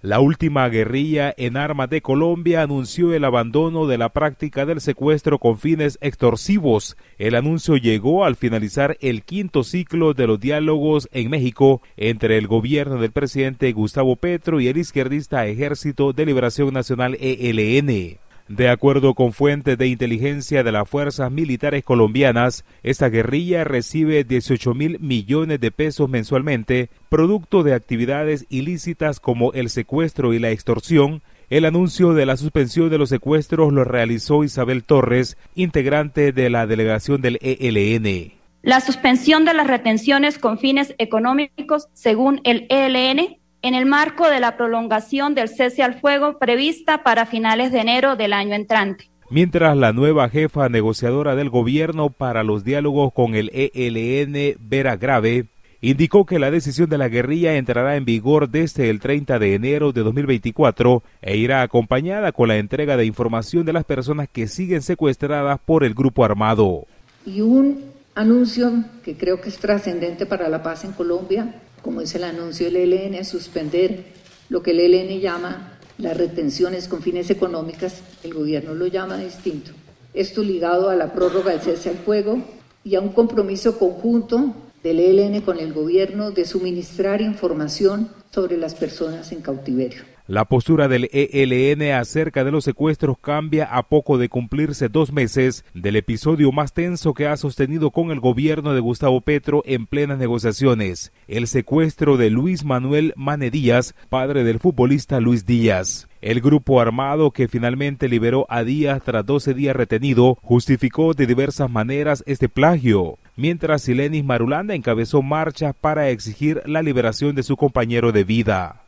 La 0.00 0.20
última 0.20 0.68
guerrilla 0.68 1.34
en 1.36 1.56
armas 1.56 1.90
de 1.90 2.02
Colombia 2.02 2.62
anunció 2.62 3.12
el 3.14 3.24
abandono 3.24 3.88
de 3.88 3.98
la 3.98 4.10
práctica 4.10 4.64
del 4.64 4.80
secuestro 4.80 5.40
con 5.40 5.58
fines 5.58 5.98
extorsivos. 6.00 6.96
El 7.18 7.34
anuncio 7.34 7.76
llegó 7.76 8.24
al 8.24 8.36
finalizar 8.36 8.96
el 9.00 9.24
quinto 9.24 9.64
ciclo 9.64 10.14
de 10.14 10.28
los 10.28 10.38
diálogos 10.38 11.08
en 11.10 11.30
México 11.30 11.82
entre 11.96 12.38
el 12.38 12.46
gobierno 12.46 13.00
del 13.00 13.10
presidente 13.10 13.72
Gustavo 13.72 14.14
Petro 14.14 14.60
y 14.60 14.68
el 14.68 14.76
izquierdista 14.76 15.46
Ejército 15.46 16.12
de 16.12 16.26
Liberación 16.26 16.72
Nacional 16.72 17.16
ELN. 17.20 18.18
De 18.48 18.70
acuerdo 18.70 19.12
con 19.12 19.34
fuentes 19.34 19.76
de 19.76 19.88
inteligencia 19.88 20.62
de 20.62 20.72
las 20.72 20.88
fuerzas 20.88 21.30
militares 21.30 21.84
colombianas, 21.84 22.64
esta 22.82 23.10
guerrilla 23.10 23.62
recibe 23.64 24.24
18 24.24 24.72
mil 24.72 24.98
millones 25.00 25.60
de 25.60 25.70
pesos 25.70 26.08
mensualmente, 26.08 26.88
producto 27.10 27.62
de 27.62 27.74
actividades 27.74 28.46
ilícitas 28.48 29.20
como 29.20 29.52
el 29.52 29.68
secuestro 29.68 30.32
y 30.32 30.38
la 30.38 30.50
extorsión. 30.50 31.20
El 31.50 31.66
anuncio 31.66 32.14
de 32.14 32.24
la 32.24 32.38
suspensión 32.38 32.88
de 32.88 32.96
los 32.96 33.10
secuestros 33.10 33.70
lo 33.70 33.84
realizó 33.84 34.44
Isabel 34.44 34.82
Torres, 34.82 35.36
integrante 35.54 36.32
de 36.32 36.48
la 36.48 36.66
delegación 36.66 37.20
del 37.20 37.38
ELN. 37.42 38.32
La 38.62 38.80
suspensión 38.80 39.44
de 39.44 39.54
las 39.54 39.66
retenciones 39.66 40.38
con 40.38 40.58
fines 40.58 40.94
económicos, 40.98 41.88
según 41.92 42.40
el 42.44 42.66
ELN, 42.70 43.37
en 43.62 43.74
el 43.74 43.86
marco 43.86 44.28
de 44.28 44.40
la 44.40 44.56
prolongación 44.56 45.34
del 45.34 45.48
cese 45.48 45.82
al 45.82 46.00
fuego 46.00 46.38
prevista 46.38 47.02
para 47.02 47.26
finales 47.26 47.72
de 47.72 47.80
enero 47.80 48.16
del 48.16 48.32
año 48.32 48.54
entrante. 48.54 49.10
Mientras 49.30 49.76
la 49.76 49.92
nueva 49.92 50.28
jefa 50.30 50.68
negociadora 50.68 51.34
del 51.34 51.50
gobierno 51.50 52.08
para 52.08 52.44
los 52.44 52.64
diálogos 52.64 53.12
con 53.12 53.34
el 53.34 53.50
ELN, 53.52 54.56
Vera 54.58 54.96
Grave, 54.96 55.46
indicó 55.80 56.24
que 56.24 56.38
la 56.38 56.50
decisión 56.50 56.88
de 56.88 56.98
la 56.98 57.08
guerrilla 57.08 57.56
entrará 57.56 57.96
en 57.96 58.04
vigor 58.04 58.48
desde 58.48 58.88
el 58.88 59.00
30 59.00 59.38
de 59.38 59.54
enero 59.54 59.92
de 59.92 60.02
2024 60.02 61.02
e 61.20 61.36
irá 61.36 61.62
acompañada 61.62 62.32
con 62.32 62.48
la 62.48 62.56
entrega 62.56 62.96
de 62.96 63.04
información 63.04 63.66
de 63.66 63.74
las 63.74 63.84
personas 63.84 64.28
que 64.32 64.48
siguen 64.48 64.82
secuestradas 64.82 65.60
por 65.60 65.84
el 65.84 65.94
grupo 65.94 66.24
armado. 66.24 66.86
Y 67.26 67.42
un 67.42 67.84
anuncio 68.14 68.72
que 69.04 69.16
creo 69.16 69.40
que 69.40 69.50
es 69.50 69.58
trascendente 69.58 70.24
para 70.24 70.48
la 70.48 70.62
paz 70.62 70.84
en 70.84 70.92
Colombia 70.92 71.54
como 71.88 72.02
es 72.02 72.14
el 72.14 72.24
anuncio 72.24 72.70
del 72.70 72.92
ELN, 72.92 73.24
suspender 73.24 74.04
lo 74.50 74.62
que 74.62 74.72
el 74.72 74.80
ELN 74.80 75.20
llama 75.20 75.78
las 75.96 76.18
retenciones 76.18 76.86
con 76.86 77.00
fines 77.00 77.30
económicas, 77.30 78.02
el 78.22 78.34
gobierno 78.34 78.74
lo 78.74 78.86
llama 78.88 79.16
distinto. 79.16 79.70
Esto 80.12 80.42
ligado 80.42 80.90
a 80.90 80.94
la 80.94 81.14
prórroga 81.14 81.52
del 81.52 81.62
cese 81.62 81.88
al 81.88 81.96
fuego 81.96 82.44
y 82.84 82.94
a 82.94 83.00
un 83.00 83.08
compromiso 83.14 83.78
conjunto 83.78 84.52
del 84.82 85.00
ELN 85.00 85.40
con 85.40 85.58
el 85.58 85.72
gobierno 85.72 86.30
de 86.30 86.44
suministrar 86.44 87.22
información 87.22 88.10
sobre 88.34 88.58
las 88.58 88.74
personas 88.74 89.32
en 89.32 89.40
cautiverio. 89.40 90.02
La 90.28 90.44
postura 90.44 90.88
del 90.88 91.08
ELN 91.10 91.94
acerca 91.94 92.44
de 92.44 92.50
los 92.50 92.64
secuestros 92.64 93.16
cambia 93.18 93.64
a 93.64 93.84
poco 93.84 94.18
de 94.18 94.28
cumplirse 94.28 94.90
dos 94.90 95.10
meses 95.10 95.64
del 95.72 95.96
episodio 95.96 96.52
más 96.52 96.74
tenso 96.74 97.14
que 97.14 97.26
ha 97.26 97.38
sostenido 97.38 97.92
con 97.92 98.10
el 98.10 98.20
gobierno 98.20 98.74
de 98.74 98.80
Gustavo 98.80 99.22
Petro 99.22 99.62
en 99.64 99.86
plenas 99.86 100.18
negociaciones, 100.18 101.12
el 101.28 101.46
secuestro 101.46 102.18
de 102.18 102.28
Luis 102.28 102.66
Manuel 102.66 103.14
Mane 103.16 103.50
Díaz, 103.50 103.94
padre 104.10 104.44
del 104.44 104.58
futbolista 104.58 105.18
Luis 105.18 105.46
Díaz. 105.46 106.08
El 106.20 106.42
grupo 106.42 106.82
armado 106.82 107.30
que 107.30 107.48
finalmente 107.48 108.06
liberó 108.06 108.44
a 108.50 108.64
Díaz 108.64 109.00
tras 109.02 109.24
12 109.24 109.54
días 109.54 109.74
retenido 109.74 110.36
justificó 110.42 111.14
de 111.14 111.26
diversas 111.26 111.70
maneras 111.70 112.22
este 112.26 112.50
plagio, 112.50 113.16
mientras 113.34 113.80
Silenis 113.80 114.26
Marulanda 114.26 114.74
encabezó 114.74 115.22
marchas 115.22 115.74
para 115.74 116.10
exigir 116.10 116.60
la 116.66 116.82
liberación 116.82 117.34
de 117.34 117.44
su 117.44 117.56
compañero 117.56 118.12
de 118.12 118.24
vida. 118.24 118.82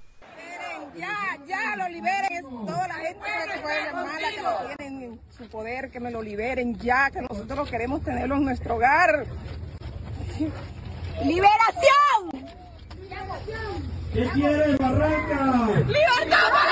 Poder, 5.50 5.90
que 5.90 6.00
me 6.00 6.10
lo 6.10 6.22
liberen 6.22 6.78
ya, 6.78 7.10
que 7.10 7.20
nosotros 7.20 7.68
queremos 7.68 8.02
tenerlo 8.02 8.36
en 8.36 8.44
nuestro 8.44 8.76
hogar. 8.76 9.26
¡Liberación! 11.24 12.50
¿Qué 14.14 14.24
quiere 14.32 14.76
Barranca? 14.76 15.68
¡Libertad 15.86 16.50
para 16.50 16.70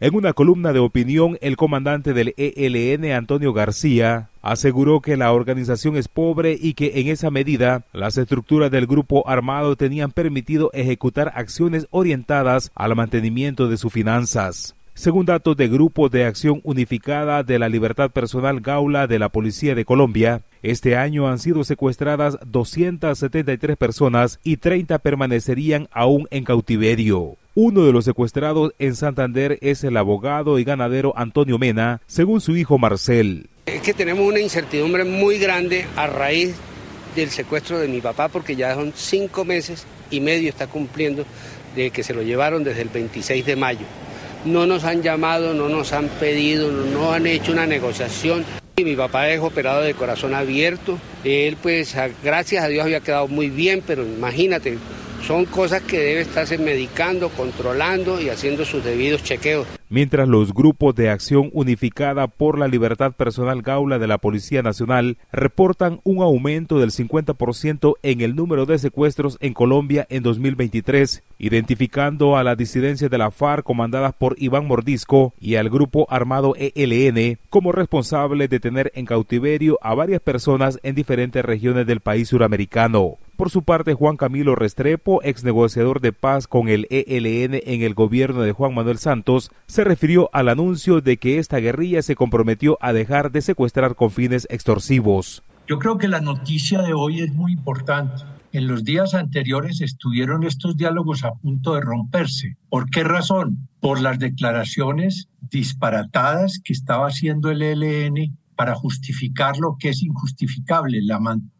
En 0.00 0.14
una 0.14 0.32
columna 0.32 0.72
de 0.72 0.78
opinión, 0.78 1.36
el 1.40 1.56
comandante 1.56 2.12
del 2.14 2.34
ELN, 2.36 3.12
Antonio 3.12 3.52
García, 3.52 4.30
aseguró 4.40 5.00
que 5.00 5.16
la 5.16 5.32
organización 5.32 5.96
es 5.96 6.08
pobre 6.08 6.56
y 6.58 6.74
que 6.74 7.00
en 7.00 7.08
esa 7.08 7.30
medida 7.30 7.84
las 7.92 8.16
estructuras 8.16 8.70
del 8.70 8.86
grupo 8.86 9.28
armado 9.28 9.76
tenían 9.76 10.10
permitido 10.10 10.70
ejecutar 10.72 11.32
acciones 11.34 11.86
orientadas 11.90 12.70
al 12.74 12.96
mantenimiento 12.96 13.68
de 13.68 13.76
sus 13.76 13.92
finanzas. 13.92 14.74
Según 15.00 15.24
datos 15.24 15.56
de 15.56 15.66
Grupo 15.66 16.10
de 16.10 16.26
Acción 16.26 16.60
Unificada 16.62 17.42
de 17.42 17.58
la 17.58 17.70
Libertad 17.70 18.10
Personal 18.10 18.60
Gaula 18.60 19.06
de 19.06 19.18
la 19.18 19.30
Policía 19.30 19.74
de 19.74 19.86
Colombia, 19.86 20.42
este 20.62 20.94
año 20.94 21.26
han 21.26 21.38
sido 21.38 21.64
secuestradas 21.64 22.36
273 22.44 23.78
personas 23.78 24.40
y 24.44 24.58
30 24.58 24.98
permanecerían 24.98 25.88
aún 25.90 26.28
en 26.30 26.44
cautiverio. 26.44 27.38
Uno 27.54 27.86
de 27.86 27.92
los 27.92 28.04
secuestrados 28.04 28.74
en 28.78 28.94
Santander 28.94 29.56
es 29.62 29.84
el 29.84 29.96
abogado 29.96 30.58
y 30.58 30.64
ganadero 30.64 31.14
Antonio 31.16 31.58
Mena, 31.58 32.02
según 32.06 32.42
su 32.42 32.54
hijo 32.54 32.76
Marcel. 32.76 33.48
Es 33.64 33.80
que 33.80 33.94
tenemos 33.94 34.28
una 34.28 34.40
incertidumbre 34.40 35.04
muy 35.04 35.38
grande 35.38 35.86
a 35.96 36.08
raíz 36.08 36.56
del 37.16 37.30
secuestro 37.30 37.78
de 37.78 37.88
mi 37.88 38.02
papá 38.02 38.28
porque 38.28 38.54
ya 38.54 38.74
son 38.74 38.92
cinco 38.94 39.46
meses 39.46 39.86
y 40.10 40.20
medio 40.20 40.50
está 40.50 40.66
cumpliendo 40.66 41.24
de 41.74 41.90
que 41.90 42.02
se 42.02 42.12
lo 42.12 42.20
llevaron 42.20 42.64
desde 42.64 42.82
el 42.82 42.90
26 42.90 43.46
de 43.46 43.56
mayo 43.56 43.86
no 44.44 44.66
nos 44.66 44.84
han 44.84 45.02
llamado, 45.02 45.54
no 45.54 45.68
nos 45.68 45.92
han 45.92 46.08
pedido, 46.08 46.70
no 46.70 47.12
han 47.12 47.26
hecho 47.26 47.52
una 47.52 47.66
negociación. 47.66 48.44
Mi 48.76 48.96
papá 48.96 49.28
es 49.28 49.40
operado 49.40 49.82
de 49.82 49.94
corazón 49.94 50.34
abierto. 50.34 50.98
Él, 51.24 51.56
pues, 51.62 51.94
gracias 52.22 52.64
a 52.64 52.68
Dios 52.68 52.84
había 52.84 53.00
quedado 53.00 53.28
muy 53.28 53.50
bien, 53.50 53.82
pero 53.86 54.04
imagínate, 54.04 54.78
son 55.26 55.44
cosas 55.44 55.82
que 55.82 55.98
debe 55.98 56.22
estarse 56.22 56.56
medicando, 56.56 57.28
controlando 57.28 58.20
y 58.20 58.30
haciendo 58.30 58.64
sus 58.64 58.82
debidos 58.82 59.22
chequeos 59.22 59.66
mientras 59.90 60.26
los 60.28 60.54
grupos 60.54 60.94
de 60.94 61.10
acción 61.10 61.50
unificada 61.52 62.28
por 62.28 62.58
la 62.58 62.68
libertad 62.68 63.12
personal 63.12 63.60
Gaula 63.60 63.98
de 63.98 64.06
la 64.06 64.18
Policía 64.18 64.62
Nacional 64.62 65.18
reportan 65.32 66.00
un 66.04 66.22
aumento 66.22 66.78
del 66.78 66.92
50% 66.92 67.96
en 68.02 68.20
el 68.22 68.34
número 68.34 68.64
de 68.64 68.78
secuestros 68.78 69.36
en 69.40 69.52
Colombia 69.52 70.06
en 70.08 70.22
2023, 70.22 71.22
identificando 71.38 72.36
a 72.36 72.44
la 72.44 72.56
disidencia 72.56 73.08
de 73.08 73.18
la 73.18 73.30
FARC 73.30 73.64
comandadas 73.64 74.14
por 74.14 74.36
Iván 74.38 74.66
Mordisco 74.66 75.34
y 75.38 75.56
al 75.56 75.68
grupo 75.68 76.06
armado 76.08 76.54
ELN 76.56 77.38
como 77.50 77.72
responsables 77.72 78.48
de 78.48 78.60
tener 78.60 78.92
en 78.94 79.04
cautiverio 79.04 79.78
a 79.82 79.94
varias 79.94 80.20
personas 80.20 80.78
en 80.82 80.94
diferentes 80.94 81.44
regiones 81.44 81.86
del 81.86 82.00
país 82.00 82.28
suramericano. 82.28 83.18
Por 83.40 83.48
su 83.48 83.62
parte, 83.62 83.94
Juan 83.94 84.18
Camilo 84.18 84.54
Restrepo, 84.54 85.22
ex 85.22 85.44
negociador 85.44 86.02
de 86.02 86.12
paz 86.12 86.46
con 86.46 86.68
el 86.68 86.86
ELN 86.90 87.58
en 87.64 87.80
el 87.80 87.94
gobierno 87.94 88.42
de 88.42 88.52
Juan 88.52 88.74
Manuel 88.74 88.98
Santos, 88.98 89.50
se 89.66 89.82
refirió 89.82 90.28
al 90.34 90.50
anuncio 90.50 91.00
de 91.00 91.16
que 91.16 91.38
esta 91.38 91.56
guerrilla 91.56 92.02
se 92.02 92.16
comprometió 92.16 92.76
a 92.82 92.92
dejar 92.92 93.32
de 93.32 93.40
secuestrar 93.40 93.94
con 93.94 94.10
fines 94.10 94.46
extorsivos. 94.50 95.42
Yo 95.66 95.78
creo 95.78 95.96
que 95.96 96.06
la 96.06 96.20
noticia 96.20 96.82
de 96.82 96.92
hoy 96.92 97.20
es 97.20 97.32
muy 97.32 97.52
importante. 97.52 98.24
En 98.52 98.66
los 98.66 98.84
días 98.84 99.14
anteriores 99.14 99.80
estuvieron 99.80 100.44
estos 100.44 100.76
diálogos 100.76 101.24
a 101.24 101.32
punto 101.32 101.76
de 101.76 101.80
romperse. 101.80 102.58
¿Por 102.68 102.90
qué 102.90 103.04
razón? 103.04 103.70
Por 103.80 104.02
las 104.02 104.18
declaraciones 104.18 105.30
disparatadas 105.40 106.60
que 106.62 106.74
estaba 106.74 107.06
haciendo 107.06 107.50
el 107.50 107.62
ELN 107.62 108.36
para 108.60 108.74
justificar 108.74 109.56
lo 109.56 109.76
que 109.78 109.88
es 109.88 110.02
injustificable, 110.02 111.00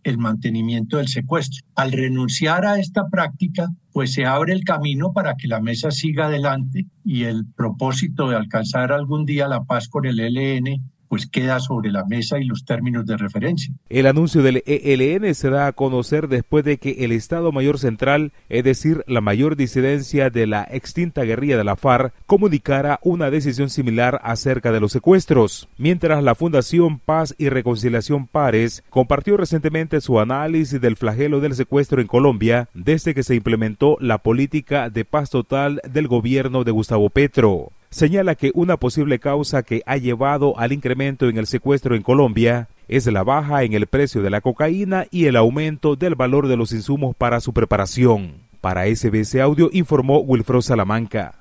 el 0.02 0.18
mantenimiento 0.18 0.98
del 0.98 1.08
secuestro. 1.08 1.66
Al 1.74 1.92
renunciar 1.92 2.66
a 2.66 2.78
esta 2.78 3.08
práctica, 3.08 3.68
pues 3.90 4.12
se 4.12 4.26
abre 4.26 4.52
el 4.52 4.64
camino 4.64 5.10
para 5.14 5.34
que 5.36 5.48
la 5.48 5.62
mesa 5.62 5.92
siga 5.92 6.26
adelante 6.26 6.88
y 7.02 7.22
el 7.22 7.46
propósito 7.56 8.28
de 8.28 8.36
alcanzar 8.36 8.92
algún 8.92 9.24
día 9.24 9.48
la 9.48 9.64
paz 9.64 9.88
con 9.88 10.04
el 10.04 10.20
ELN 10.20 10.90
pues 11.10 11.26
queda 11.26 11.58
sobre 11.58 11.90
la 11.90 12.04
mesa 12.04 12.38
y 12.38 12.44
los 12.44 12.64
términos 12.64 13.04
de 13.04 13.16
referencia. 13.16 13.74
El 13.88 14.06
anuncio 14.06 14.44
del 14.44 14.62
ELN 14.64 15.34
se 15.34 15.50
da 15.50 15.66
a 15.66 15.72
conocer 15.72 16.28
después 16.28 16.64
de 16.64 16.78
que 16.78 17.04
el 17.04 17.10
Estado 17.10 17.50
Mayor 17.50 17.80
Central, 17.80 18.30
es 18.48 18.62
decir, 18.62 19.02
la 19.08 19.20
mayor 19.20 19.56
disidencia 19.56 20.30
de 20.30 20.46
la 20.46 20.68
extinta 20.70 21.24
guerrilla 21.24 21.56
de 21.56 21.64
la 21.64 21.74
FARC, 21.74 22.14
comunicara 22.26 23.00
una 23.02 23.28
decisión 23.28 23.70
similar 23.70 24.20
acerca 24.22 24.70
de 24.70 24.78
los 24.78 24.92
secuestros, 24.92 25.68
mientras 25.78 26.22
la 26.22 26.36
Fundación 26.36 27.00
Paz 27.00 27.34
y 27.38 27.48
Reconciliación 27.48 28.28
Pares 28.28 28.84
compartió 28.88 29.36
recientemente 29.36 30.00
su 30.00 30.20
análisis 30.20 30.80
del 30.80 30.94
flagelo 30.94 31.40
del 31.40 31.56
secuestro 31.56 32.00
en 32.00 32.06
Colombia 32.06 32.68
desde 32.72 33.14
que 33.14 33.24
se 33.24 33.34
implementó 33.34 33.96
la 33.98 34.18
política 34.18 34.90
de 34.90 35.04
paz 35.04 35.28
total 35.28 35.80
del 35.90 36.06
gobierno 36.06 36.62
de 36.62 36.70
Gustavo 36.70 37.10
Petro. 37.10 37.72
Señala 37.90 38.34
que 38.34 38.52
una 38.54 38.76
posible 38.76 39.18
causa 39.18 39.62
que 39.62 39.82
ha 39.86 39.96
llevado 39.96 40.58
al 40.58 40.72
incremento 40.72 41.28
en 41.28 41.38
el 41.38 41.46
secuestro 41.46 41.94
en 41.94 42.02
Colombia 42.02 42.68
es 42.88 43.06
la 43.06 43.22
baja 43.22 43.62
en 43.62 43.72
el 43.72 43.86
precio 43.86 44.22
de 44.22 44.30
la 44.30 44.40
cocaína 44.40 45.06
y 45.10 45.26
el 45.26 45.36
aumento 45.36 45.96
del 45.96 46.14
valor 46.14 46.48
de 46.48 46.56
los 46.56 46.72
insumos 46.72 47.14
para 47.16 47.40
su 47.40 47.52
preparación. 47.52 48.48
Para 48.60 48.84
SBS 48.84 49.36
Audio 49.36 49.70
informó 49.72 50.18
Wilfro 50.20 50.60
Salamanca. 50.60 51.34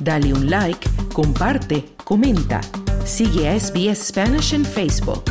Dale 0.00 0.32
un 0.32 0.48
like, 0.48 0.88
comparte, 1.12 1.84
comenta. 2.04 2.60
Sigue 3.04 3.48
a 3.48 3.58
SBS 3.58 4.08
Spanish 4.08 4.54
en 4.54 4.64
Facebook. 4.64 5.29